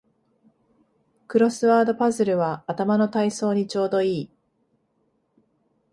[1.27, 4.31] クロスワードパズルは頭の体操にちょうどいい